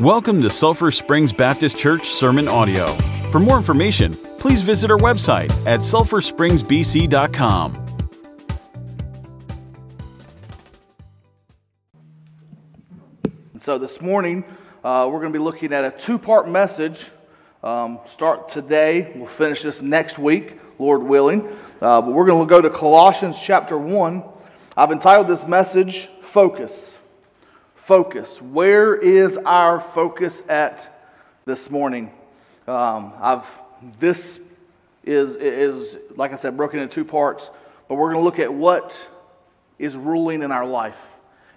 [0.00, 2.88] Welcome to Sulphur Springs Baptist Church Sermon Audio.
[3.32, 7.86] For more information, please visit our website at sulphurspringsbc.com.
[13.62, 14.44] So, this morning,
[14.84, 17.06] uh, we're going to be looking at a two part message.
[17.64, 21.48] Um, start today, we'll finish this next week, Lord willing.
[21.80, 24.22] Uh, but we're going to go to Colossians chapter 1.
[24.76, 26.95] I've entitled this message Focus
[27.86, 28.42] focus.
[28.42, 31.06] Where is our focus at
[31.44, 32.10] this morning?
[32.66, 33.44] Um, I've
[34.00, 34.40] this
[35.04, 37.48] is is like I said broken into two parts,
[37.88, 38.96] but we're going to look at what
[39.78, 40.96] is ruling in our life,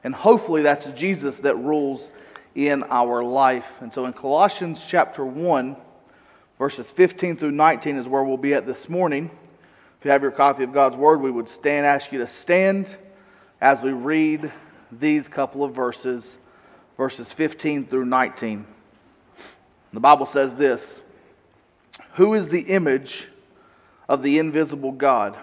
[0.03, 2.11] and hopefully that's Jesus that rules
[2.53, 3.65] in our life.
[3.81, 5.77] And so in Colossians chapter one,
[6.59, 9.31] verses 15 through 19 is where we'll be at this morning.
[9.97, 12.95] If you have your copy of God's word, we would stand ask you to stand
[13.59, 14.51] as we read
[14.91, 16.37] these couple of verses,
[16.97, 18.65] verses 15 through 19.
[19.93, 21.01] The Bible says this
[22.13, 23.27] Who is the image
[24.07, 25.37] of the invisible God,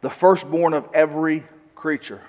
[0.00, 2.20] the firstborn of every creature?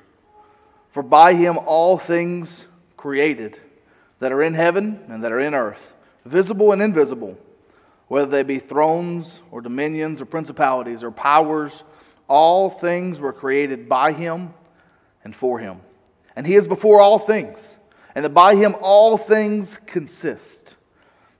[0.91, 2.65] For by him all things
[2.97, 3.59] created
[4.19, 5.93] that are in heaven and that are in earth,
[6.25, 7.37] visible and invisible,
[8.07, 11.83] whether they be thrones or dominions or principalities or powers,
[12.27, 14.53] all things were created by him
[15.23, 15.79] and for him
[16.35, 17.77] and he is before all things,
[18.15, 20.75] and that by him all things consist.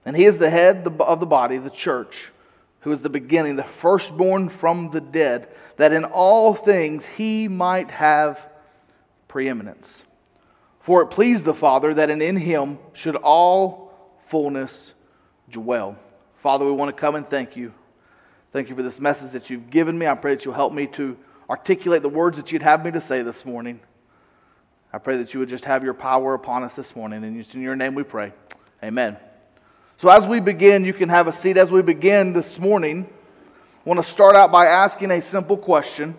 [0.04, 2.32] And he is the head of the body, the church,
[2.80, 7.90] who is the beginning, the firstborn from the dead, that in all things he might
[7.90, 8.40] have
[9.28, 10.02] preeminence.
[10.80, 13.92] For it pleased the Father that in him should all
[14.28, 14.94] fullness
[15.50, 15.96] dwell.
[16.42, 17.74] Father, we want to come and thank you.
[18.52, 20.06] Thank you for this message that you've given me.
[20.06, 21.16] I pray that you'll help me to
[21.48, 23.80] articulate the words that you'd have me to say this morning.
[24.92, 27.22] I pray that you would just have your power upon us this morning.
[27.22, 28.32] And in your name we pray.
[28.82, 29.16] Amen.
[29.98, 31.56] So, as we begin, you can have a seat.
[31.56, 36.16] As we begin this morning, I want to start out by asking a simple question,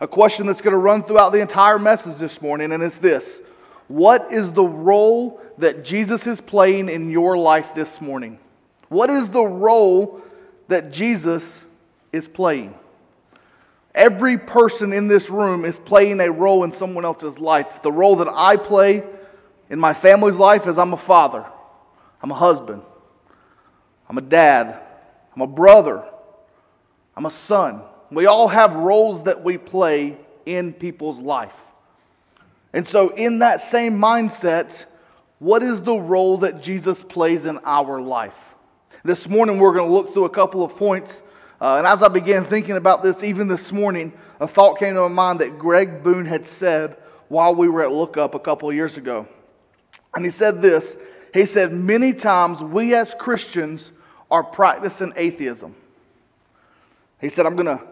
[0.00, 3.40] a question that's going to run throughout the entire message this morning, and it's this
[3.88, 8.38] What is the role that Jesus is playing in your life this morning?
[8.88, 10.20] What is the role
[10.68, 11.62] that Jesus
[12.12, 12.74] is playing?
[13.94, 17.82] Every person in this room is playing a role in someone else's life.
[17.82, 19.04] The role that I play
[19.68, 21.44] in my family's life is I'm a father,
[22.22, 22.82] I'm a husband,
[24.08, 24.80] I'm a dad,
[25.34, 26.04] I'm a brother,
[27.16, 27.82] I'm a son.
[28.10, 31.54] We all have roles that we play in people's life.
[32.72, 34.84] And so, in that same mindset,
[35.38, 38.36] what is the role that Jesus plays in our life?
[39.04, 41.22] This morning, we're going to look through a couple of points
[41.62, 45.02] uh, and as I began thinking about this, even this morning, a thought came to
[45.02, 46.96] my mind that Greg Boone had said
[47.28, 49.28] while we were at Lookup a couple of years ago.
[50.16, 50.96] And he said this
[51.32, 53.92] He said, Many times we as Christians
[54.28, 55.76] are practicing atheism.
[57.20, 57.84] He said, I'm going to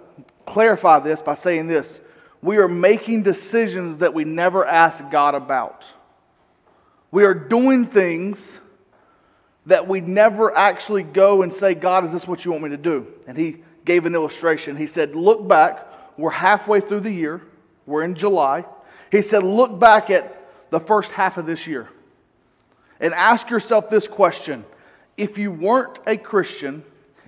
[0.46, 2.00] clarify this by saying this.
[2.42, 5.86] We are making decisions that we never asked God about.
[7.12, 8.58] We are doing things
[9.70, 12.76] that we never actually go and say, God, is this what you want me to
[12.76, 13.06] do?
[13.28, 14.76] And he gave an illustration.
[14.76, 15.86] He said, Look back.
[16.16, 17.40] We're halfway through the year,
[17.86, 18.64] we're in July.
[19.12, 20.36] He said, Look back at
[20.70, 21.88] the first half of this year
[22.98, 24.64] and ask yourself this question
[25.16, 26.82] If you weren't a Christian,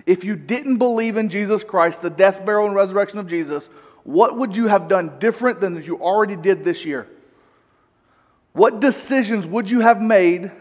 [0.05, 3.69] if you didn't believe in Jesus Christ, the death, burial, and resurrection of Jesus,
[4.03, 7.07] what would you have done different than you already did this year?
[8.51, 10.51] What decisions would you have made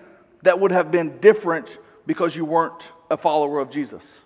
[0.42, 4.20] that would have been different because you weren't a follower of Jesus.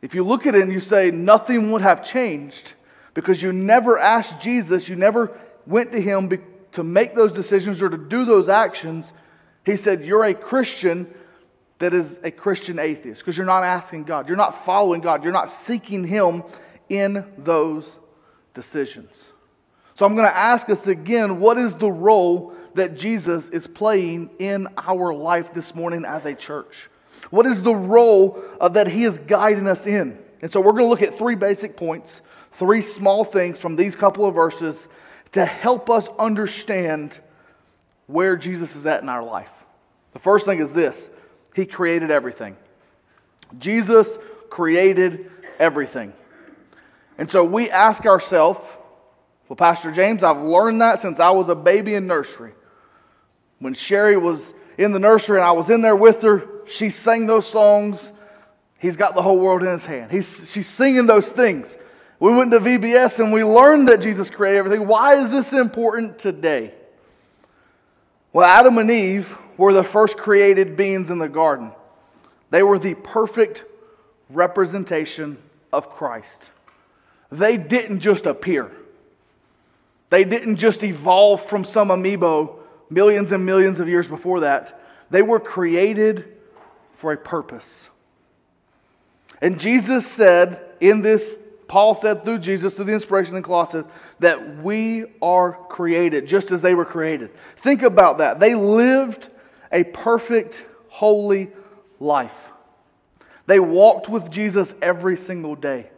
[0.00, 2.72] If you look at it and you say nothing would have changed
[3.14, 6.30] because you never asked Jesus, you never went to him
[6.72, 9.12] to make those decisions or to do those actions,
[9.64, 11.12] he said, You're a Christian
[11.78, 15.32] that is a Christian atheist because you're not asking God, you're not following God, you're
[15.32, 16.44] not seeking him
[16.88, 17.96] in those
[18.54, 19.24] decisions.
[19.94, 24.30] So I'm going to ask us again what is the role that Jesus is playing
[24.38, 26.88] in our life this morning as a church?
[27.30, 30.18] What is the role uh, that He is guiding us in?
[30.40, 32.20] And so we're going to look at three basic points,
[32.52, 34.88] three small things from these couple of verses
[35.32, 37.18] to help us understand
[38.06, 39.50] where Jesus is at in our life.
[40.12, 41.10] The first thing is this
[41.54, 42.56] He created everything.
[43.58, 44.18] Jesus
[44.50, 46.12] created everything.
[47.18, 48.60] And so we ask ourselves,
[49.48, 52.52] well, Pastor James, I've learned that since I was a baby in nursery.
[53.62, 57.28] When Sherry was in the nursery and I was in there with her, she sang
[57.28, 58.12] those songs.
[58.80, 60.10] He's got the whole world in his hand.
[60.10, 61.76] He's, she's singing those things.
[62.18, 64.88] We went to VBS and we learned that Jesus created everything.
[64.88, 66.74] Why is this important today?
[68.32, 71.70] Well, Adam and Eve were the first created beings in the garden.
[72.50, 73.62] They were the perfect
[74.28, 75.38] representation
[75.72, 76.50] of Christ.
[77.30, 78.72] They didn't just appear,
[80.10, 82.48] they didn't just evolve from some amoeba
[82.92, 84.80] millions and millions of years before that.
[85.10, 86.32] They were created
[86.96, 87.88] for a purpose.
[89.40, 91.36] And Jesus said in this,
[91.68, 93.86] Paul said through Jesus, through the inspiration in Colossians,
[94.20, 97.30] that we are created just as they were created.
[97.56, 98.38] Think about that.
[98.38, 99.28] They lived
[99.72, 101.50] a perfect, holy
[101.98, 102.30] life.
[103.46, 105.90] They walked with Jesus every single day.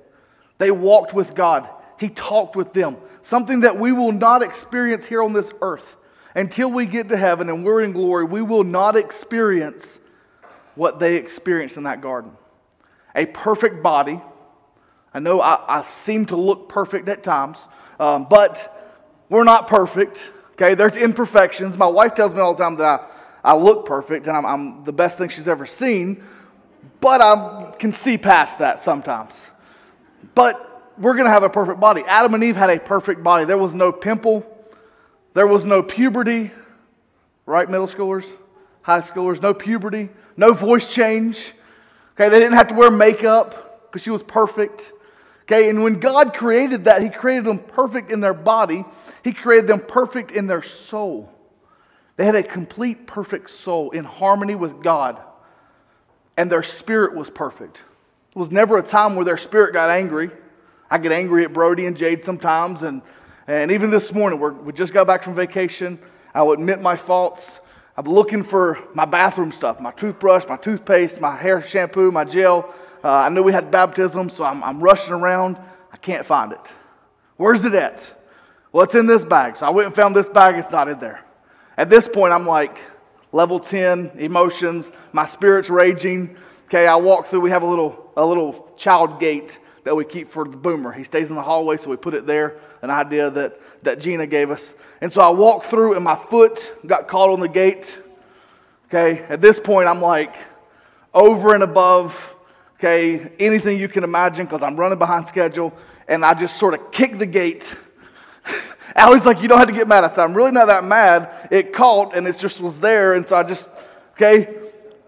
[0.58, 1.69] They walked with God.
[1.99, 2.97] He talked with them.
[3.23, 5.97] Something that we will not experience here on this earth.
[6.34, 9.98] Until we get to heaven and we're in glory, we will not experience
[10.75, 12.32] what they experienced in that garden
[13.14, 14.20] a perfect body.
[15.12, 17.58] I know I, I seem to look perfect at times,
[18.00, 18.92] um, but
[19.28, 20.31] we're not perfect.
[20.52, 21.76] Okay, there's imperfections.
[21.76, 22.84] My wife tells me all the time that
[23.44, 26.25] I, I look perfect and I'm, I'm the best thing she's ever seen,
[27.00, 29.34] but I can see past that sometimes.
[30.34, 32.02] But we're going to have a perfect body.
[32.06, 33.44] Adam and Eve had a perfect body.
[33.44, 34.40] There was no pimple,
[35.34, 36.52] there was no puberty,
[37.44, 38.25] right, middle schoolers,
[38.82, 41.52] high schoolers, no puberty, no voice change.
[42.12, 44.92] Okay, they didn't have to wear makeup because she was perfect.
[45.42, 48.84] Okay, and when God created that, He created them perfect in their body,
[49.22, 51.31] He created them perfect in their soul.
[52.16, 55.20] They had a complete, perfect soul in harmony with God,
[56.37, 57.78] and their spirit was perfect.
[58.30, 60.30] It was never a time where their spirit got angry.
[60.88, 63.02] I get angry at Brody and Jade sometimes, and,
[63.46, 65.99] and even this morning, we just got back from vacation.
[66.35, 67.61] I will admit my faults.
[67.96, 72.75] I'm looking for my bathroom stuff my toothbrush, my toothpaste, my hair shampoo, my gel.
[73.05, 75.58] Uh, I knew we had baptism, so I'm, I'm rushing around.
[75.93, 76.73] I can't find it.
[77.37, 78.11] Where's it at?
[78.73, 79.56] Well, it's in this bag.
[79.56, 80.56] So I went and found this bag.
[80.56, 81.23] It's not in there.
[81.76, 82.79] At this point, I'm like
[83.31, 84.90] level 10 emotions.
[85.12, 86.37] My spirit's raging.
[86.64, 87.43] Okay, I walk through.
[87.43, 90.92] We have a little, a little child gate that we keep for the boomer.
[90.92, 94.26] He stays in the hallway, so we put it there, an idea that, that Gina
[94.26, 94.75] gave us.
[95.00, 97.98] And so I walked through, and my foot got caught on the gate.
[98.88, 100.34] Okay, at this point, I'm like
[101.12, 102.34] over and above,
[102.78, 105.72] okay, anything you can imagine because I'm running behind schedule.
[106.08, 107.64] And I just sort of kicked the gate.
[108.94, 110.04] Allie's like, You don't have to get mad.
[110.04, 111.48] I said, I'm really not that mad.
[111.50, 113.14] It caught, and it just was there.
[113.14, 113.69] And so I just,
[114.12, 114.54] okay,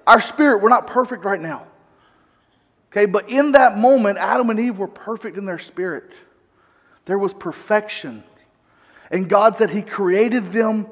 [0.07, 1.67] our spirit, we're not perfect right now.
[2.97, 6.19] Okay, but in that moment, Adam and Eve were perfect in their spirit.
[7.05, 8.25] There was perfection.
[9.11, 10.87] And God said He created them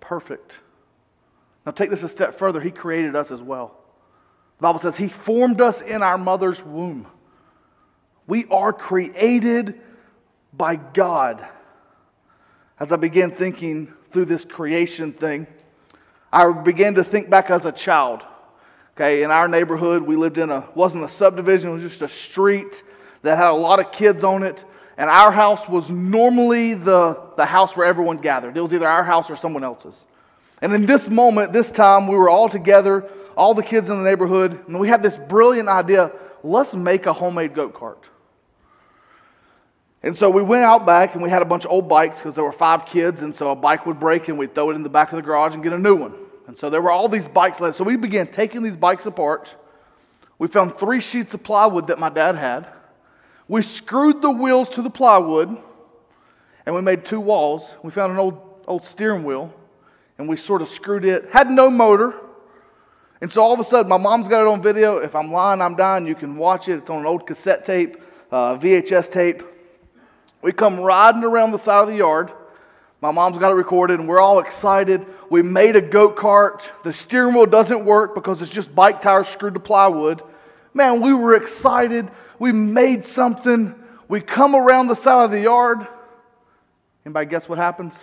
[0.00, 0.58] perfect.
[1.64, 2.60] Now, take this a step further.
[2.60, 3.78] He created us as well.
[4.58, 7.06] The Bible says He formed us in our mother's womb.
[8.26, 9.80] We are created
[10.52, 11.46] by God.
[12.80, 15.46] As I began thinking through this creation thing,
[16.32, 18.24] I began to think back as a child.
[18.96, 22.08] Okay, in our neighborhood, we lived in a wasn't a subdivision; it was just a
[22.08, 22.82] street
[23.22, 24.64] that had a lot of kids on it
[24.96, 28.56] and our house was normally the, the house where everyone gathered.
[28.56, 30.04] It was either our house or someone else's.
[30.62, 34.08] And in this moment, this time, we were all together, all the kids in the
[34.08, 36.12] neighborhood, and we had this brilliant idea
[36.42, 38.04] let's make a homemade goat cart.
[40.02, 42.34] And so we went out back and we had a bunch of old bikes because
[42.34, 44.82] there were five kids, and so a bike would break and we'd throw it in
[44.82, 46.14] the back of the garage and get a new one.
[46.46, 47.76] And so there were all these bikes left.
[47.76, 49.54] So we began taking these bikes apart.
[50.38, 52.66] We found three sheets of plywood that my dad had.
[53.48, 55.56] We screwed the wheels to the plywood
[56.66, 57.74] and we made two walls.
[57.82, 59.52] We found an old, old steering wheel
[60.18, 61.28] and we sort of screwed it.
[61.32, 62.14] Had no motor.
[63.20, 64.98] And so all of a sudden, my mom's got it on video.
[64.98, 66.06] If I'm lying, I'm dying.
[66.06, 66.74] You can watch it.
[66.78, 67.96] It's on an old cassette tape,
[68.30, 69.42] uh, VHS tape.
[70.42, 72.32] We come riding around the side of the yard.
[73.04, 75.04] My mom's got it recorded, and we're all excited.
[75.28, 76.70] We made a goat cart.
[76.84, 80.22] The steering wheel doesn't work because it's just bike tires screwed to plywood.
[80.72, 83.74] Man, we were excited we made something,
[84.08, 85.86] we come around the side of the yard.
[87.04, 87.94] Anybody guess what happens?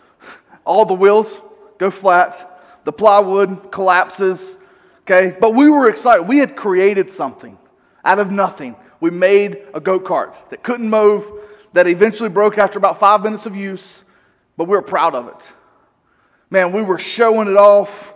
[0.64, 1.40] All the wheels
[1.78, 4.56] go flat, the plywood collapses,
[5.02, 5.36] okay?
[5.38, 6.24] But we were excited.
[6.24, 7.56] We had created something
[8.04, 8.74] out of nothing.
[9.00, 11.24] We made a goat cart that couldn't move,
[11.74, 14.02] that eventually broke after about five minutes of use,
[14.56, 15.52] but we were proud of it.
[16.50, 18.14] Man, we were showing it off.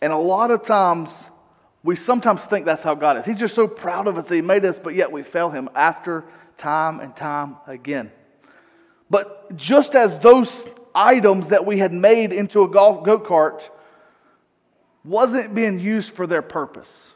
[0.00, 1.12] And a lot of times,
[1.82, 3.26] we sometimes think that's how God is.
[3.26, 5.68] He's just so proud of us that He made us, but yet we fail Him
[5.74, 6.24] after
[6.56, 8.10] time and time again.
[9.08, 13.62] But just as those items that we had made into a golf go kart
[15.04, 17.10] wasn't being used for their purpose,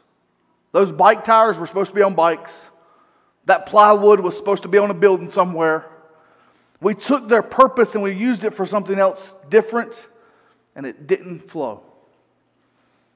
[0.71, 2.65] those bike tires were supposed to be on bikes,
[3.45, 5.85] that plywood was supposed to be on a building somewhere.
[6.85, 10.07] We took their purpose and we used it for something else different.
[10.75, 11.81] and it didn't flow.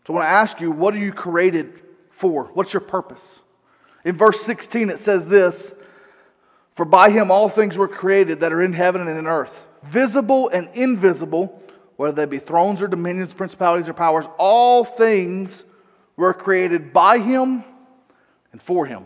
[0.08, 2.46] So I want to ask you, what are you created for?
[2.56, 3.42] What's your purpose?
[4.04, 5.76] In verse 16, it says this
[6.74, 10.50] For by him all things were created that are in heaven and in earth, visible
[10.50, 11.62] and invisible,
[11.96, 15.64] whether they be thrones or dominions, principalities or powers, all things
[16.16, 17.64] were created by him
[18.52, 19.06] and for him.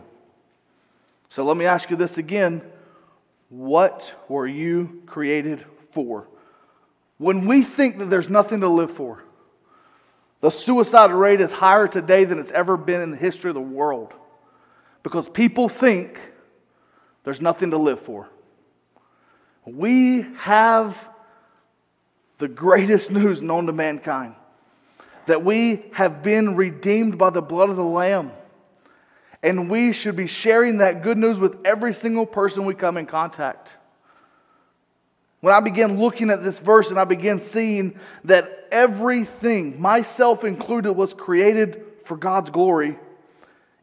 [1.28, 2.62] So let me ask you this again.
[3.48, 6.26] What were you created for?
[7.18, 9.22] When we think that there's nothing to live for,
[10.40, 13.60] the suicide rate is higher today than it's ever been in the history of the
[13.60, 14.12] world
[15.02, 16.18] because people think
[17.24, 18.28] there's nothing to live for.
[19.64, 20.96] We have
[22.38, 24.34] the greatest news known to mankind
[25.26, 28.32] that we have been redeemed by the blood of the Lamb.
[29.44, 33.04] And we should be sharing that good news with every single person we come in
[33.04, 33.76] contact.
[35.42, 40.94] When I began looking at this verse and I began seeing that everything, myself included,
[40.94, 42.98] was created for God's glory,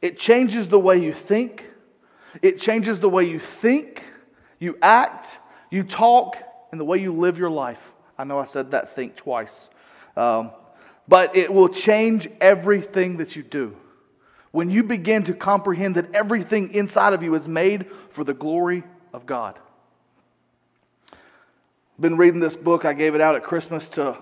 [0.02, 1.64] it changes the way you think.
[2.42, 4.04] It changes the way you think,
[4.58, 5.38] you act,
[5.70, 6.38] you talk,
[6.72, 7.92] and the way you live your life.
[8.18, 9.70] I know I said that think twice.
[10.18, 10.52] Um,
[11.08, 13.76] but it will change everything that you do.
[14.52, 18.84] When you begin to comprehend that everything inside of you is made for the glory
[19.14, 19.58] of God.
[21.12, 22.84] I've Been reading this book.
[22.84, 24.18] I gave it out at Christmas to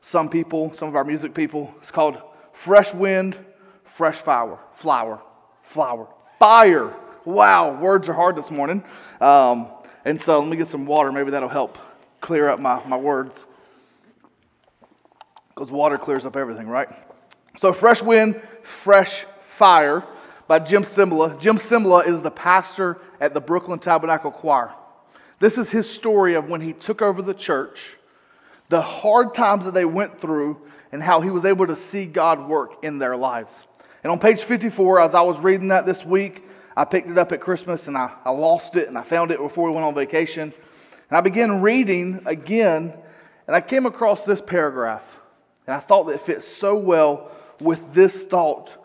[0.00, 1.72] some people, some of our music people.
[1.78, 2.18] It's called
[2.52, 3.36] Fresh Wind,
[3.84, 4.58] Fresh Flower.
[4.74, 5.20] Flower.
[5.62, 6.08] Flower.
[6.38, 6.94] Fire.
[7.24, 8.82] Wow, words are hard this morning.
[9.20, 9.68] Um,
[10.04, 11.12] and so let me get some water.
[11.12, 11.78] Maybe that'll help
[12.20, 13.44] clear up my, my words
[15.58, 16.88] because water clears up everything, right?
[17.56, 19.26] So, Fresh Wind, Fresh
[19.58, 20.04] Fire
[20.46, 21.38] by Jim Cymbala.
[21.40, 24.72] Jim Cymbala is the pastor at the Brooklyn Tabernacle Choir.
[25.40, 27.96] This is his story of when he took over the church,
[28.68, 30.60] the hard times that they went through,
[30.92, 33.52] and how he was able to see God work in their lives.
[34.04, 36.44] And on page 54, as I was reading that this week,
[36.76, 39.40] I picked it up at Christmas and I, I lost it and I found it
[39.40, 40.54] before we went on vacation.
[41.10, 42.94] And I began reading again,
[43.48, 45.02] and I came across this paragraph.
[45.66, 48.76] And I thought that it fits so well with this thought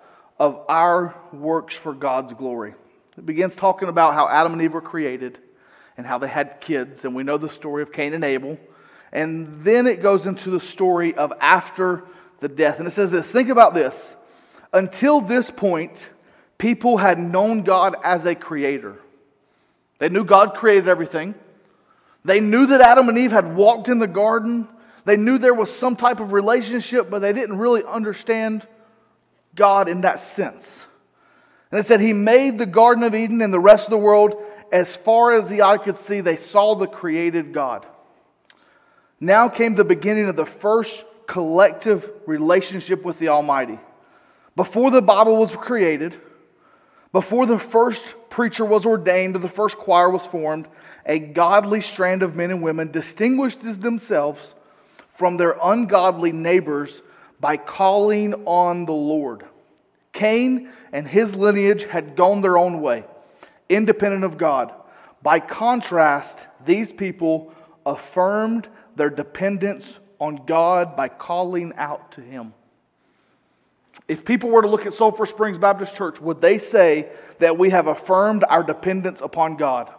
[0.44, 2.74] of our works for God's glory.
[3.18, 5.38] It begins talking about how Adam and Eve were created
[5.96, 8.58] and how they had kids, and we know the story of Cain and Abel.
[9.14, 12.04] And then it goes into the story of after
[12.42, 12.80] the death.
[12.80, 14.14] And it says this think about this.
[14.74, 16.10] Until this point,
[16.58, 19.00] people had known God as a creator.
[20.00, 21.36] They knew God created everything.
[22.26, 24.68] They knew that Adam and Eve had walked in the garden
[25.06, 28.66] they knew there was some type of relationship, but they didn't really understand
[29.56, 30.86] God in that sense.
[31.72, 34.36] And it said, He made the Garden of Eden and the rest of the world
[34.72, 36.22] as far as the eye could see.
[36.22, 37.86] They saw the created God.
[39.20, 43.80] Now came the beginning of the first collective relationship with the Almighty.
[44.56, 46.20] Before the Bible was created,
[47.12, 50.68] before the first preacher was ordained or the first choir was formed,
[51.06, 54.56] a godly strand of men and women distinguished themselves
[55.16, 57.02] from their ungodly neighbors
[57.44, 59.44] by calling on the Lord.
[60.14, 63.04] Cain and his lineage had gone their own way,
[63.68, 64.72] independent of God.
[65.22, 67.54] By contrast, these people
[67.86, 72.54] affirmed their dependence on God by calling out to Him.
[74.08, 77.10] If people were to look at Sulphur Springs Baptist Church, would they say
[77.40, 79.92] that we have affirmed our dependence upon God?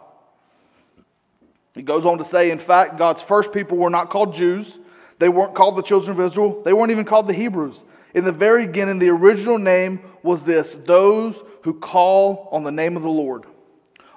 [1.75, 4.79] He goes on to say, in fact, God's first people were not called Jews.
[5.19, 7.83] They weren't called the children of Israel, they weren't even called the Hebrews.
[8.13, 12.95] In the very beginning, the original name was this those who call on the name
[12.95, 13.45] of the Lord.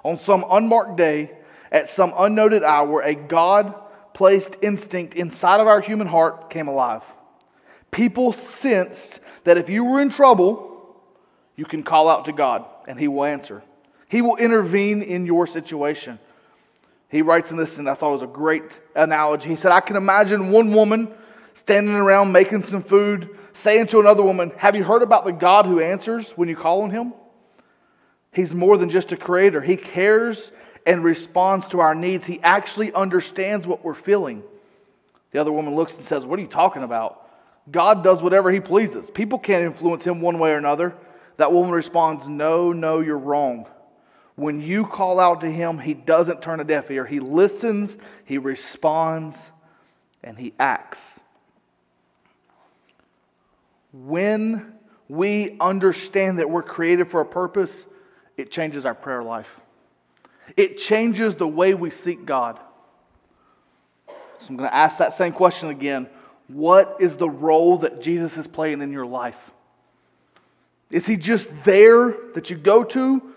[0.03, 1.31] On some unmarked day,
[1.71, 3.75] at some unnoted hour, a God
[4.13, 7.03] placed instinct inside of our human heart came alive.
[7.91, 10.95] People sensed that if you were in trouble,
[11.55, 13.63] you can call out to God and He will answer.
[14.07, 16.19] He will intervene in your situation.
[17.09, 18.63] He writes in this, and I thought it was a great
[18.95, 19.49] analogy.
[19.49, 21.11] He said, I can imagine one woman
[21.55, 25.65] standing around making some food, saying to another woman, Have you heard about the God
[25.65, 27.13] who answers when you call on him?
[28.31, 30.51] He's more than just a creator, he cares
[30.85, 32.25] and responds to our needs.
[32.25, 34.43] He actually understands what we're feeling.
[35.31, 37.27] The other woman looks and says, What are you talking about?
[37.71, 39.09] God does whatever he pleases.
[39.09, 40.95] People can't influence him one way or another.
[41.37, 43.67] That woman responds, No, no, you're wrong.
[44.39, 47.05] When you call out to him, he doesn't turn a deaf ear.
[47.05, 49.37] He listens, he responds,
[50.23, 51.19] and he acts.
[53.91, 54.75] When
[55.09, 57.85] we understand that we're created for a purpose,
[58.37, 59.49] it changes our prayer life.
[60.55, 62.57] It changes the way we seek God.
[64.39, 66.07] So I'm going to ask that same question again.
[66.47, 69.35] What is the role that Jesus is playing in your life?
[70.91, 73.33] Is he just there that you go to?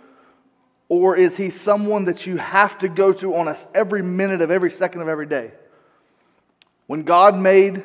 [0.93, 4.51] Or is he someone that you have to go to on us every minute of
[4.51, 5.51] every second of every day?
[6.87, 7.83] When God made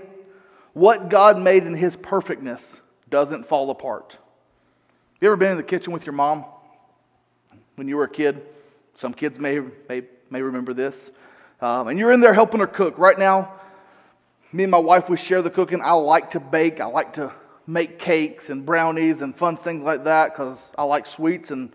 [0.73, 4.17] what God made in his perfectness doesn't fall apart.
[5.21, 6.43] You ever been in the kitchen with your mom
[7.75, 8.45] when you were a kid?
[8.95, 11.09] Some kids may, may, may remember this.
[11.61, 12.97] Um, and you're in there helping her cook.
[12.97, 13.53] Right now,
[14.51, 15.79] me and my wife, we share the cooking.
[15.81, 16.81] I like to bake.
[16.81, 17.31] I like to
[17.65, 21.71] make cakes and brownies and fun things like that because I like sweets, and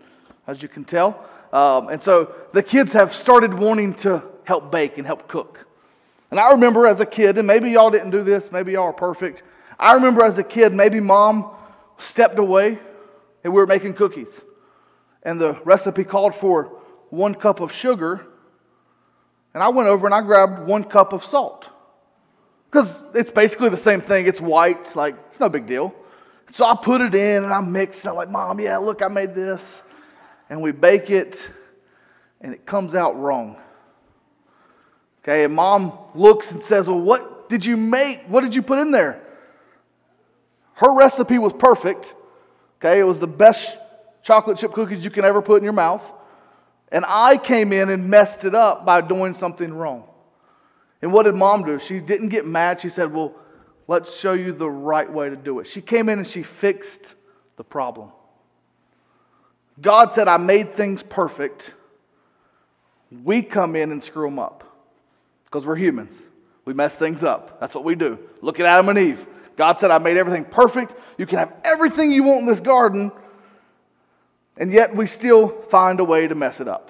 [0.47, 1.25] as you can tell.
[1.51, 5.65] Um, and so the kids have started wanting to help bake and help cook.
[6.31, 8.93] And I remember as a kid, and maybe y'all didn't do this, maybe y'all are
[8.93, 9.43] perfect.
[9.79, 11.51] I remember as a kid, maybe mom
[11.97, 12.79] stepped away
[13.43, 14.41] and we were making cookies.
[15.21, 18.25] And the recipe called for one cup of sugar.
[19.53, 21.69] And I went over and I grabbed one cup of salt.
[22.71, 24.25] Because it's basically the same thing.
[24.25, 25.93] It's white, like, it's no big deal.
[26.51, 28.09] So I put it in and I mixed it.
[28.09, 29.83] I'm like, Mom, yeah, look, I made this.
[30.53, 31.49] And we bake it,
[32.39, 33.57] and it comes out wrong.
[35.23, 38.21] Okay, and mom looks and says, Well, what did you make?
[38.27, 39.19] What did you put in there?
[40.75, 42.13] Her recipe was perfect.
[42.77, 43.79] Okay, it was the best
[44.21, 46.03] chocolate chip cookies you can ever put in your mouth.
[46.91, 50.03] And I came in and messed it up by doing something wrong.
[51.01, 51.79] And what did mom do?
[51.79, 52.79] She didn't get mad.
[52.79, 53.33] She said, Well,
[53.87, 55.65] let's show you the right way to do it.
[55.65, 57.01] She came in and she fixed
[57.55, 58.11] the problem.
[59.81, 61.71] God said, I made things perfect.
[63.23, 64.63] We come in and screw them up
[65.45, 66.21] because we're humans.
[66.65, 67.59] We mess things up.
[67.59, 68.17] That's what we do.
[68.41, 69.25] Look at Adam and Eve.
[69.55, 70.93] God said, I made everything perfect.
[71.17, 73.11] You can have everything you want in this garden,
[74.57, 76.89] and yet we still find a way to mess it up.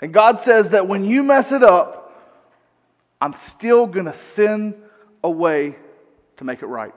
[0.00, 2.04] And God says that when you mess it up,
[3.20, 4.74] I'm still going to send
[5.24, 5.76] a way
[6.36, 6.94] to make it right.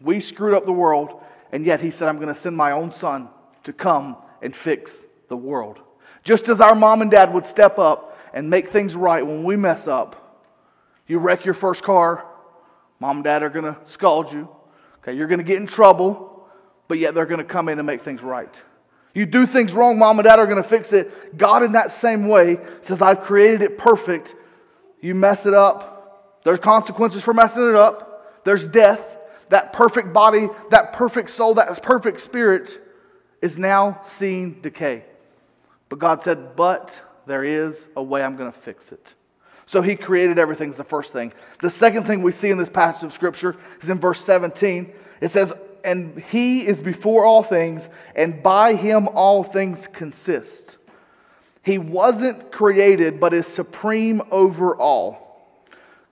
[0.00, 2.92] We screwed up the world, and yet He said, I'm going to send my own
[2.92, 3.28] son
[3.68, 4.96] to come and fix
[5.28, 5.78] the world.
[6.24, 9.56] Just as our mom and dad would step up and make things right when we
[9.56, 10.44] mess up.
[11.06, 12.26] You wreck your first car,
[13.00, 14.48] mom and dad are going to scald you.
[14.98, 16.46] Okay, you're going to get in trouble,
[16.88, 18.54] but yet they're going to come in and make things right.
[19.14, 21.38] You do things wrong, mom and dad are going to fix it.
[21.38, 24.34] God, in that same way, says, I've created it perfect
[25.00, 28.44] you mess it up, there's consequences for messing it up.
[28.44, 29.04] There's death.
[29.50, 32.80] That perfect body, that perfect soul, that perfect spirit
[33.40, 35.04] is now seeing decay.
[35.88, 36.94] But God said, But
[37.26, 39.06] there is a way I'm going to fix it.
[39.66, 41.32] So he created everything, is the first thing.
[41.60, 44.92] The second thing we see in this passage of Scripture is in verse 17.
[45.20, 45.52] It says,
[45.84, 50.78] And he is before all things, and by him all things consist.
[51.62, 55.27] He wasn't created, but is supreme over all.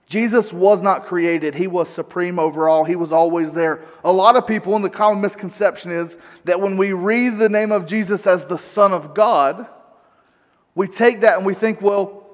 [0.07, 2.85] Jesus was not created, he was supreme over all.
[2.85, 3.81] He was always there.
[4.05, 6.15] A lot of people, and the common misconception is
[6.45, 9.67] that when we read the name of Jesus as the Son of God,
[10.75, 12.25] we take that and we think, well,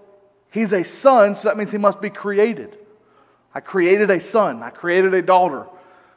[0.51, 2.77] he's a son, so that means he must be created.
[3.55, 5.65] I created a son, I created a daughter.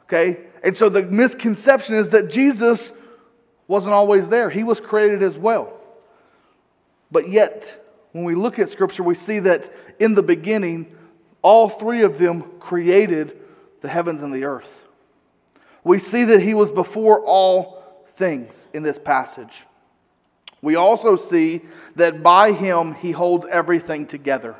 [0.03, 0.41] Okay?
[0.61, 2.91] And so the misconception is that Jesus
[3.67, 5.73] wasn't always there, he was created as well.
[7.09, 10.96] But yet, when we look at Scripture, we see that in the beginning,
[11.41, 13.37] all three of them created
[13.81, 14.69] the heavens and the earth.
[15.83, 19.63] We see that He was before all things in this passage.
[20.61, 21.61] We also see
[21.95, 24.55] that by Him He holds everything together.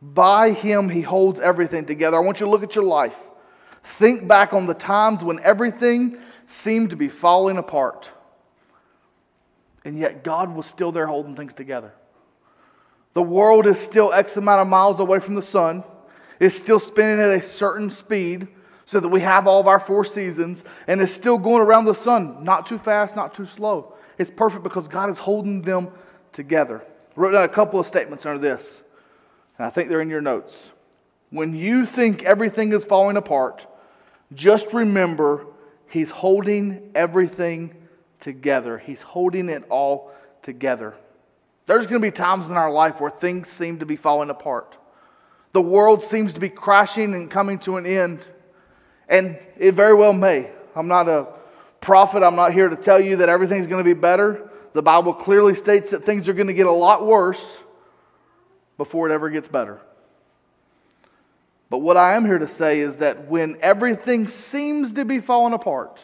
[0.00, 2.16] By Him He holds everything together.
[2.16, 3.16] I want you to look at your life.
[3.84, 8.10] Think back on the times when everything seemed to be falling apart.
[9.84, 11.92] And yet God was still there holding things together.
[13.18, 15.82] The world is still X amount of miles away from the sun,
[16.38, 18.46] it's still spinning at a certain speed
[18.86, 21.96] so that we have all of our four seasons, and it's still going around the
[21.96, 23.92] sun, not too fast, not too slow.
[24.18, 25.88] It's perfect because God is holding them
[26.32, 26.80] together.
[26.80, 28.82] I wrote down a couple of statements under this,
[29.58, 30.68] and I think they're in your notes.
[31.30, 33.66] When you think everything is falling apart,
[34.32, 35.44] just remember
[35.88, 37.74] He's holding everything
[38.20, 38.78] together.
[38.78, 40.12] He's holding it all
[40.44, 40.94] together.
[41.68, 44.78] There's going to be times in our life where things seem to be falling apart.
[45.52, 48.20] The world seems to be crashing and coming to an end.
[49.06, 50.50] And it very well may.
[50.74, 51.26] I'm not a
[51.82, 52.22] prophet.
[52.22, 54.50] I'm not here to tell you that everything's going to be better.
[54.72, 57.58] The Bible clearly states that things are going to get a lot worse
[58.78, 59.78] before it ever gets better.
[61.68, 65.52] But what I am here to say is that when everything seems to be falling
[65.52, 66.00] apart,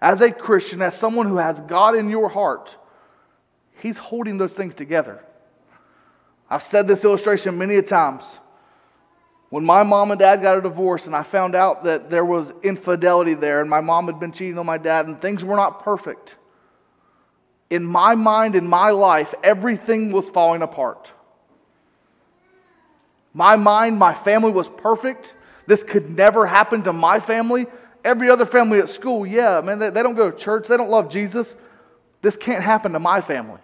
[0.00, 2.76] as a Christian, as someone who has God in your heart,
[3.84, 5.22] He's holding those things together.
[6.48, 8.24] I've said this illustration many a times.
[9.50, 12.50] When my mom and dad got a divorce and I found out that there was
[12.62, 15.84] infidelity there and my mom had been cheating on my dad and things were not
[15.84, 16.36] perfect,
[17.68, 21.12] in my mind, in my life, everything was falling apart.
[23.34, 25.34] My mind, my family was perfect.
[25.66, 27.66] This could never happen to my family.
[28.02, 30.90] Every other family at school, yeah, man, they, they don't go to church, they don't
[30.90, 31.54] love Jesus.
[32.22, 33.60] This can't happen to my family.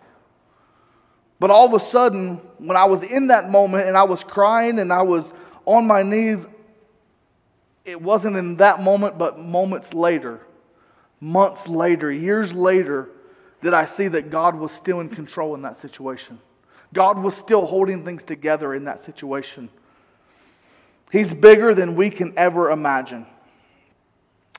[1.41, 4.79] But all of a sudden, when I was in that moment and I was crying
[4.79, 5.33] and I was
[5.65, 6.47] on my knees,
[7.85, 10.41] it wasn't in that moment, but moments later,
[11.19, 13.09] months later, years later,
[13.63, 16.39] did I see that God was still in control in that situation.
[16.93, 19.71] God was still holding things together in that situation.
[21.11, 23.27] He's bigger than we can ever imagine.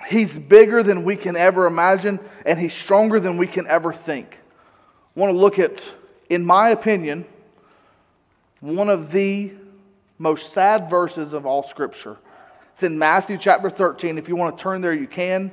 [0.08, 4.38] He's bigger than we can ever imagine, and He's stronger than we can ever think.
[5.16, 5.82] I want to look at,
[6.32, 7.26] in my opinion,
[8.62, 9.52] one of the
[10.18, 12.16] most sad verses of all Scripture.
[12.72, 14.18] It's in Matthew chapter 13.
[14.18, 15.52] If you want to turn there, you can.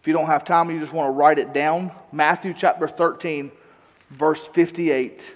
[0.00, 1.90] If you don't have time, you just want to write it down.
[2.12, 3.50] Matthew chapter 13,
[4.10, 5.34] verse 58.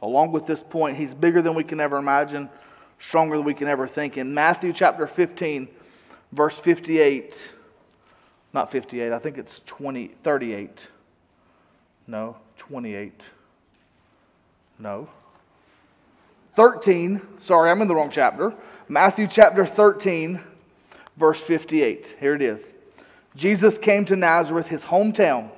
[0.00, 2.48] Along with this point, he's bigger than we can ever imagine,
[2.98, 4.16] stronger than we can ever think.
[4.16, 5.68] In Matthew chapter 15,
[6.32, 7.52] verse 58,
[8.54, 10.88] not 58, I think it's 20, 38.
[12.06, 13.20] No, 28.
[14.78, 15.08] No.
[16.56, 18.54] 13, sorry, I'm in the wrong chapter.
[18.88, 20.40] Matthew chapter 13,
[21.16, 22.16] verse 58.
[22.20, 22.72] Here it is.
[23.34, 25.50] Jesus came to Nazareth, his hometown.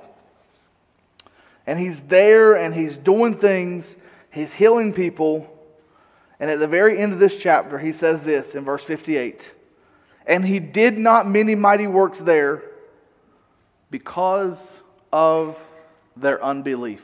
[1.67, 3.95] And he's there and he's doing things
[4.37, 5.51] He's healing people.
[6.39, 9.51] And at the very end of this chapter, he says this in verse 58
[10.27, 12.61] And he did not many mighty works there
[13.89, 14.79] because
[15.11, 15.57] of
[16.19, 17.01] their unbelief.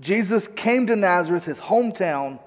[0.00, 2.38] Jesus came to Nazareth, his hometown.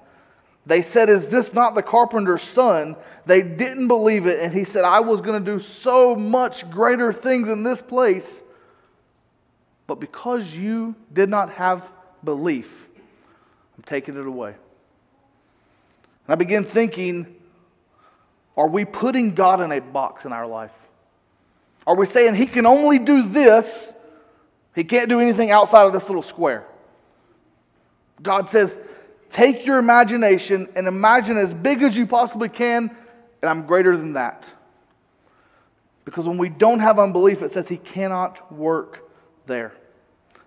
[0.65, 2.95] They said, Is this not the carpenter's son?
[3.25, 4.39] They didn't believe it.
[4.39, 8.41] And he said, I was going to do so much greater things in this place.
[9.87, 11.83] But because you did not have
[12.23, 12.69] belief,
[13.77, 14.49] I'm taking it away.
[14.49, 17.35] And I begin thinking
[18.57, 20.71] are we putting God in a box in our life?
[21.87, 23.93] Are we saying He can only do this?
[24.75, 26.65] He can't do anything outside of this little square.
[28.21, 28.77] God says,
[29.31, 32.95] take your imagination and imagine as big as you possibly can,
[33.41, 34.49] and I'm greater than that.
[36.05, 39.09] Because when we don't have unbelief, it says He cannot work
[39.45, 39.73] there.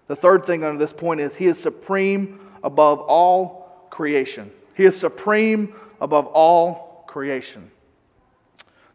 [0.09, 4.51] The third thing under this point is He is supreme above all creation.
[4.77, 7.71] He is supreme above all creation.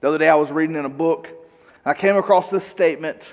[0.01, 1.27] The other day I was reading in a book,
[1.85, 3.23] I came across this statement,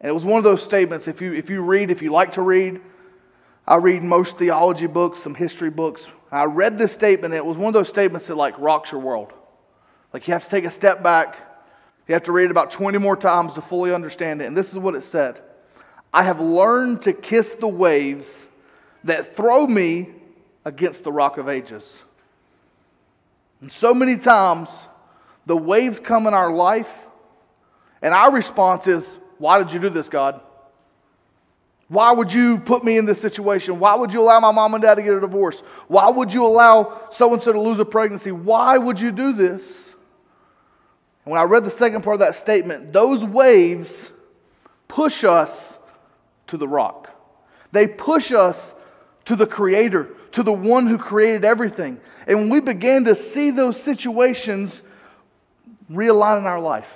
[0.00, 1.08] and it was one of those statements.
[1.08, 2.80] If you, if you read, if you like to read,
[3.66, 6.06] I read most theology books, some history books.
[6.32, 9.32] I read this statement, it was one of those statements that like rocks your world.
[10.12, 11.36] Like you have to take a step back.
[12.08, 14.46] You have to read it about 20 more times to fully understand it.
[14.46, 15.40] And this is what it said
[16.12, 18.44] I have learned to kiss the waves
[19.04, 20.08] that throw me
[20.64, 21.98] against the rock of ages.
[23.60, 24.70] And so many times,
[25.46, 26.90] the waves come in our life,
[28.02, 30.38] and our response is, Why did you do this, God?
[31.88, 33.78] Why would you put me in this situation?
[33.78, 35.62] Why would you allow my mom and dad to get a divorce?
[35.88, 38.32] Why would you allow so and so to lose a pregnancy?
[38.32, 39.94] Why would you do this?
[41.24, 44.12] And when I read the second part of that statement, those waves
[44.88, 45.78] push us
[46.48, 47.08] to the rock.
[47.72, 48.74] They push us
[49.24, 51.98] to the Creator, to the one who created everything.
[52.26, 54.82] And when we began to see those situations
[55.90, 56.92] realign in our life,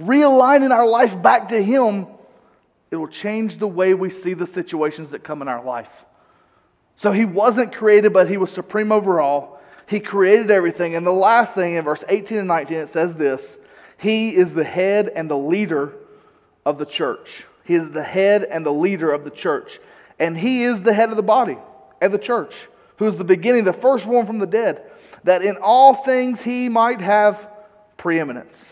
[0.00, 2.06] realigning our life back to Him,
[2.90, 5.90] it will change the way we see the situations that come in our life.
[6.96, 9.60] So He wasn't created, but He was supreme over all.
[9.86, 10.94] He created everything.
[10.94, 13.58] And the last thing in verse 18 and 19, it says this
[13.98, 15.94] He is the head and the leader
[16.64, 17.44] of the church.
[17.64, 19.78] He is the head and the leader of the church
[20.20, 21.56] and he is the head of the body
[22.00, 24.82] and the church, who is the beginning, the firstborn from the dead,
[25.24, 27.48] that in all things he might have
[27.96, 28.70] preeminence.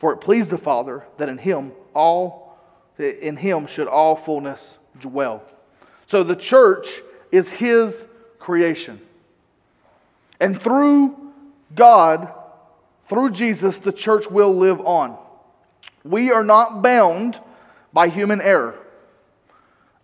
[0.00, 2.58] For it pleased the Father that in him all
[2.98, 5.42] in him should all fullness dwell.
[6.06, 7.00] So the church
[7.32, 8.06] is his
[8.38, 9.00] creation.
[10.38, 11.16] And through
[11.74, 12.32] God,
[13.08, 15.16] through Jesus, the church will live on.
[16.04, 17.40] We are not bound
[17.92, 18.78] by human error.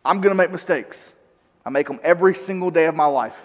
[0.04, 1.12] I'm going to make mistakes.
[1.64, 3.36] I make them every single day of my life.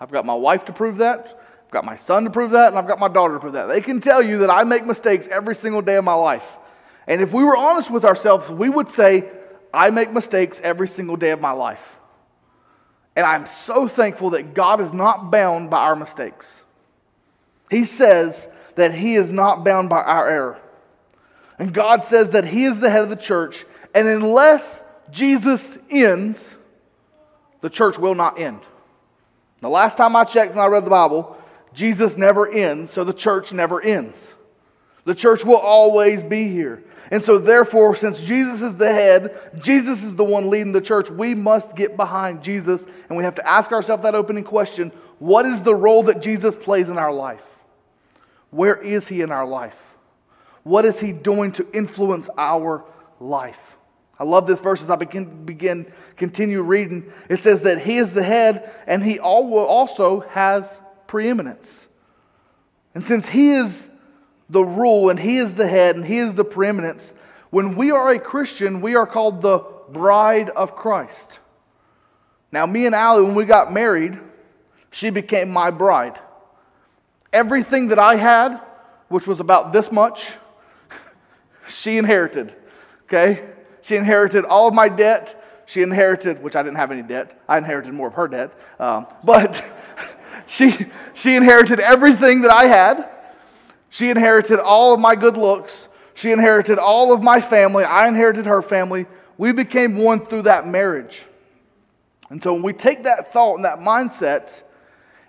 [0.00, 1.41] I've got my wife to prove that.
[1.72, 2.68] I've got my son to prove that.
[2.68, 3.64] And I've got my daughter to prove that.
[3.64, 6.44] They can tell you that I make mistakes every single day of my life.
[7.06, 9.24] And if we were honest with ourselves, we would say,
[9.72, 11.80] I make mistakes every single day of my life.
[13.16, 16.60] And I'm so thankful that God is not bound by our mistakes.
[17.70, 20.58] He says that He is not bound by our error.
[21.58, 26.46] And God says that He is the head of the church, and unless Jesus ends,
[27.62, 28.60] the church will not end.
[29.62, 31.38] The last time I checked when I read the Bible,
[31.74, 34.34] Jesus never ends, so the church never ends.
[35.04, 36.82] The church will always be here.
[37.10, 41.10] And so, therefore, since Jesus is the head, Jesus is the one leading the church,
[41.10, 42.86] we must get behind Jesus.
[43.08, 46.56] And we have to ask ourselves that opening question what is the role that Jesus
[46.56, 47.42] plays in our life?
[48.50, 49.76] Where is he in our life?
[50.62, 52.84] What is he doing to influence our
[53.20, 53.58] life?
[54.18, 57.12] I love this verse as I begin, begin continue reading.
[57.28, 60.78] It says that he is the head and he also has
[61.12, 61.86] preeminence.
[62.94, 63.86] And since he is
[64.48, 67.12] the rule and he is the head and he is the preeminence,
[67.50, 69.58] when we are a Christian, we are called the
[69.90, 71.38] bride of Christ.
[72.50, 74.18] Now, me and Allie, when we got married,
[74.90, 76.18] she became my bride.
[77.30, 78.62] Everything that I had,
[79.08, 80.30] which was about this much,
[81.68, 82.54] she inherited.
[83.02, 83.44] Okay?
[83.82, 85.38] She inherited all of my debt.
[85.66, 87.38] She inherited, which I didn't have any debt.
[87.46, 88.50] I inherited more of her debt.
[88.78, 89.62] Um, but
[90.46, 93.08] she, she inherited everything that I had.
[93.90, 95.88] She inherited all of my good looks.
[96.14, 97.84] She inherited all of my family.
[97.84, 99.06] I inherited her family.
[99.38, 101.22] We became one through that marriage.
[102.30, 104.62] And so when we take that thought and that mindset,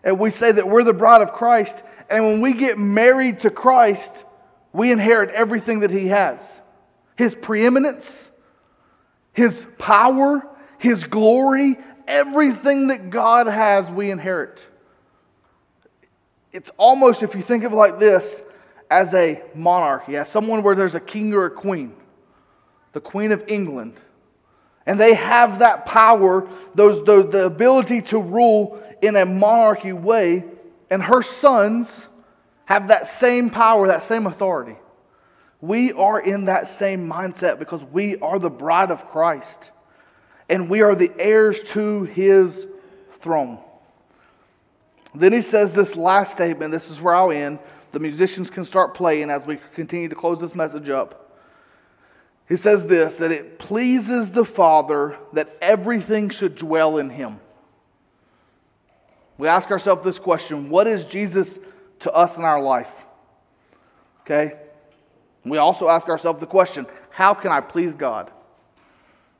[0.04, 3.50] and we say that we're the bride of Christ, and when we get married to
[3.50, 4.26] Christ,
[4.72, 6.40] we inherit everything that He has
[7.16, 8.30] His preeminence,
[9.34, 10.48] His power,
[10.78, 14.66] His glory, everything that God has, we inherit.
[16.54, 18.42] It's almost, if you think of it like this,
[18.90, 21.94] as a monarchy, as someone where there's a king or a queen,
[22.94, 23.96] the Queen of England.
[24.86, 30.46] And they have that power, those, those, the ability to rule in a monarchy way,
[30.92, 32.06] and her sons
[32.66, 34.76] have that same power, that same authority.
[35.60, 39.72] We are in that same mindset because we are the bride of Christ
[40.50, 42.68] and we are the heirs to his
[43.22, 43.60] throne.
[45.16, 46.72] Then he says this last statement.
[46.72, 47.60] This is where I'll end.
[47.92, 51.20] The musicians can start playing as we continue to close this message up.
[52.50, 57.40] He says this that it pleases the Father that everything should dwell in him.
[59.38, 61.60] We ask ourselves this question What is Jesus
[62.00, 62.92] to us in our life?
[64.22, 64.56] Okay?
[65.46, 68.32] We also ask ourselves the question How can I please God?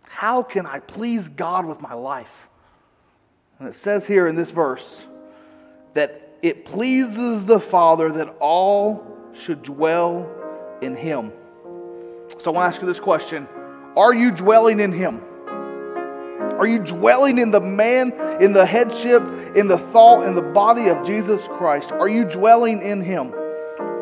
[0.04, 2.32] How can I please God with my life?
[3.58, 5.06] And it says here in this verse
[5.94, 10.30] that it pleases the Father that all should dwell
[10.82, 11.32] in Him.
[12.40, 13.48] So I want to ask you this question
[13.96, 15.22] Are you dwelling in Him?
[16.60, 19.24] Are you dwelling in the man, in the headship,
[19.56, 21.92] in the thought, in the body of Jesus Christ?
[21.92, 23.34] Are you dwelling in Him?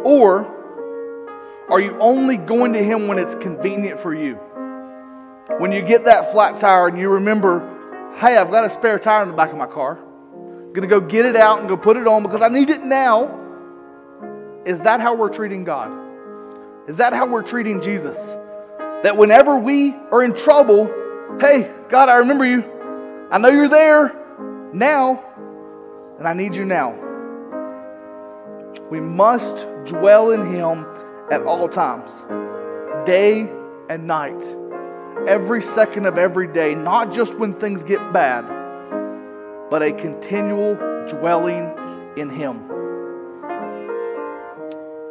[0.04, 0.46] Or
[1.70, 4.36] are you only going to Him when it's convenient for you?
[5.58, 7.60] When you get that flat tire and you remember,
[8.18, 10.00] hey, I've got a spare tire in the back of my car.
[10.72, 12.70] I'm going to go get it out and go put it on because I need
[12.70, 13.40] it now.
[14.66, 15.92] Is that how we're treating God?
[16.88, 18.16] Is that how we're treating Jesus?
[19.04, 20.86] That whenever we are in trouble,
[21.42, 22.64] hey, God, I remember you.
[23.30, 24.16] I know you're there
[24.74, 25.22] now,
[26.18, 26.96] and I need you now.
[28.90, 30.86] We must dwell in Him
[31.30, 32.12] at all times,
[33.06, 33.42] day
[33.90, 34.42] and night,
[35.28, 38.61] every second of every day, not just when things get bad
[39.72, 40.76] but a continual
[41.08, 41.72] dwelling
[42.18, 42.68] in Him.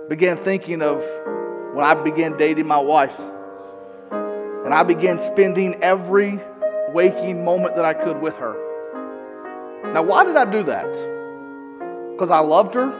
[0.09, 1.03] Began thinking of
[1.75, 3.18] when I began dating my wife,
[4.11, 6.38] and I began spending every
[6.92, 8.55] waking moment that I could with her.
[9.94, 10.92] Now, why did I do that?
[12.12, 12.92] Because I loved her?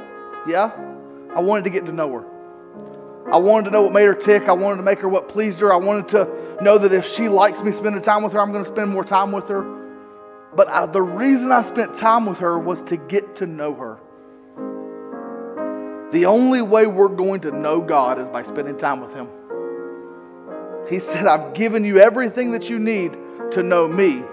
[0.49, 0.71] Yeah.
[1.37, 2.25] I wanted to get to know her.
[3.31, 4.45] I wanted to know what made her tick.
[4.45, 5.73] I wanted to make her what pleased her.
[5.73, 8.65] I wanted to know that if she likes me spending time with her, I'm going
[8.65, 9.80] to spend more time with her.
[10.55, 13.99] But I, the reason I spent time with her was to get to know her.
[16.13, 19.29] The only way we're going to know God is by spending time with Him.
[20.89, 23.17] He said, I've given you everything that you need
[23.53, 24.25] to know me,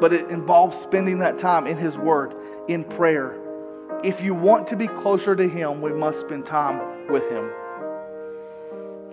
[0.00, 2.34] but it involves spending that time in His Word,
[2.66, 3.38] in prayer.
[4.02, 7.50] If you want to be closer to Him, we must spend time with Him.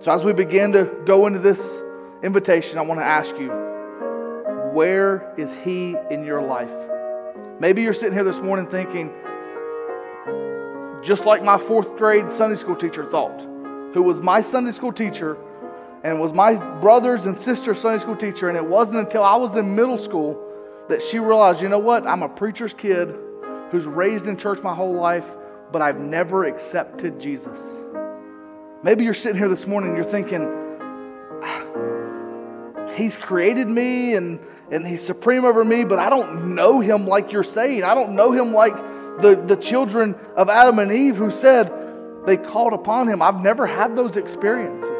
[0.00, 1.64] So, as we begin to go into this
[2.24, 3.71] invitation, I want to ask you
[4.72, 6.70] where is He in your life?
[7.60, 9.12] Maybe you're sitting here this morning thinking,
[11.02, 13.40] just like my fourth grade Sunday school teacher thought,
[13.94, 15.36] who was my Sunday school teacher
[16.04, 18.48] and was my brother's and sister's Sunday school teacher.
[18.48, 20.42] And it wasn't until I was in middle school
[20.88, 22.06] that she realized, you know what?
[22.06, 23.14] I'm a preacher's kid
[23.70, 25.26] who's raised in church my whole life,
[25.70, 27.60] but I've never accepted Jesus.
[28.82, 30.42] Maybe you're sitting here this morning and you're thinking,
[31.42, 31.66] ah,
[32.94, 34.40] He's created me and,
[34.72, 37.84] and He's supreme over me, but I don't know Him like you're saying.
[37.84, 38.74] I don't know Him like
[39.20, 41.70] the, the children of Adam and Eve who said
[42.26, 43.20] they called upon Him.
[43.20, 44.98] I've never had those experiences.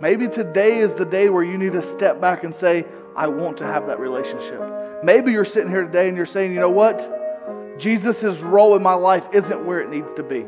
[0.00, 2.84] Maybe today is the day where you need to step back and say,
[3.16, 4.60] I want to have that relationship.
[5.04, 7.78] Maybe you're sitting here today and you're saying, you know what?
[7.78, 10.44] Jesus' role in my life isn't where it needs to be.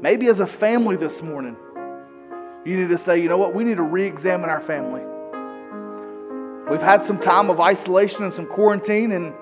[0.00, 1.56] Maybe as a family this morning,
[2.64, 3.54] you need to say, you know what?
[3.54, 5.02] We need to re examine our family.
[6.72, 9.34] We've had some time of isolation and some quarantine, and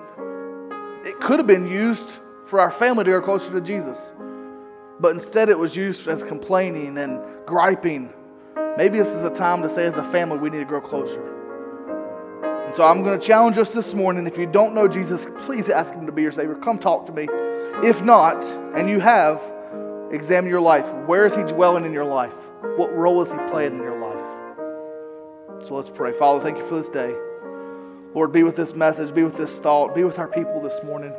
[1.07, 2.05] it could have been used
[2.45, 4.11] for our family to go closer to Jesus.
[4.99, 8.11] But instead, it was used as complaining and griping.
[8.77, 11.23] Maybe this is a time to say, as a family, we need to grow closer.
[12.65, 14.27] And so I'm going to challenge us this morning.
[14.27, 16.55] If you don't know Jesus, please ask Him to be your Savior.
[16.55, 17.29] Come talk to me.
[17.81, 18.43] If not,
[18.75, 19.41] and you have,
[20.11, 20.85] examine your life.
[21.05, 22.33] Where is He dwelling in your life?
[22.75, 24.00] What role is He playing in your life?
[25.63, 26.11] So let's pray.
[26.17, 27.13] Father, thank you for this day.
[28.13, 31.13] Lord, be with this message, be with this thought, be with our people this morning.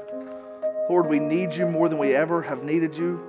[0.90, 3.20] Lord, we need you more than we ever have needed you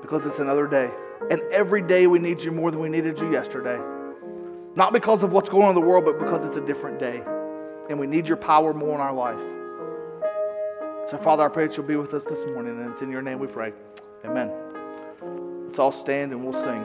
[0.00, 0.90] because it's another day.
[1.30, 3.78] And every day we need you more than we needed you yesterday.
[4.76, 7.22] Not because of what's going on in the world, but because it's a different day
[7.90, 9.40] and we need your power more in our life.
[11.10, 13.20] So, Father, I pray that you'll be with us this morning, and it's in your
[13.20, 13.72] name we pray.
[14.24, 14.52] Amen.
[15.66, 16.84] Let's all stand and we'll sing.